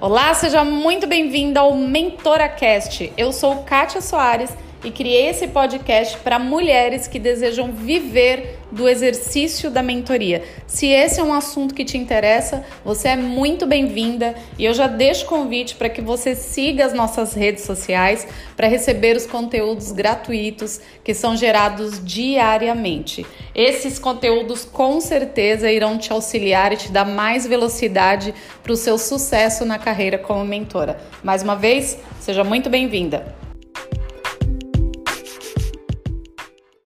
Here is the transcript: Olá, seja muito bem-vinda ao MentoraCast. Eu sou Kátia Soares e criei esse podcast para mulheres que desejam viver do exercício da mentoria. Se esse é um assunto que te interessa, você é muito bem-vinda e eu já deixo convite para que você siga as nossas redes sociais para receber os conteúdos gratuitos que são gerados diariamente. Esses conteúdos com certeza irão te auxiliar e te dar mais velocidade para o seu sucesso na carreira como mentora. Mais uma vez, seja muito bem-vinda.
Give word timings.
Olá, 0.00 0.32
seja 0.32 0.64
muito 0.64 1.08
bem-vinda 1.08 1.58
ao 1.58 1.74
MentoraCast. 1.74 3.12
Eu 3.16 3.32
sou 3.32 3.64
Kátia 3.64 4.00
Soares 4.00 4.48
e 4.84 4.92
criei 4.92 5.26
esse 5.26 5.48
podcast 5.48 6.16
para 6.18 6.38
mulheres 6.38 7.08
que 7.08 7.18
desejam 7.18 7.72
viver 7.72 8.60
do 8.70 8.88
exercício 8.88 9.72
da 9.72 9.82
mentoria. 9.82 10.44
Se 10.68 10.86
esse 10.86 11.18
é 11.18 11.22
um 11.22 11.32
assunto 11.32 11.74
que 11.74 11.84
te 11.84 11.98
interessa, 11.98 12.64
você 12.84 13.08
é 13.08 13.16
muito 13.16 13.66
bem-vinda 13.66 14.36
e 14.56 14.64
eu 14.64 14.72
já 14.72 14.86
deixo 14.86 15.26
convite 15.26 15.74
para 15.74 15.88
que 15.88 16.00
você 16.00 16.36
siga 16.36 16.84
as 16.86 16.92
nossas 16.92 17.34
redes 17.34 17.64
sociais 17.64 18.24
para 18.56 18.68
receber 18.68 19.16
os 19.16 19.26
conteúdos 19.26 19.90
gratuitos 19.90 20.80
que 21.02 21.12
são 21.12 21.36
gerados 21.36 22.00
diariamente. 22.04 23.26
Esses 23.58 23.98
conteúdos 23.98 24.64
com 24.64 25.00
certeza 25.00 25.68
irão 25.68 25.98
te 25.98 26.12
auxiliar 26.12 26.72
e 26.72 26.76
te 26.76 26.92
dar 26.92 27.04
mais 27.04 27.44
velocidade 27.44 28.32
para 28.62 28.72
o 28.72 28.76
seu 28.76 28.96
sucesso 28.96 29.64
na 29.64 29.80
carreira 29.80 30.16
como 30.16 30.44
mentora. 30.44 31.00
Mais 31.24 31.42
uma 31.42 31.56
vez, 31.56 31.98
seja 32.20 32.44
muito 32.44 32.70
bem-vinda. 32.70 33.34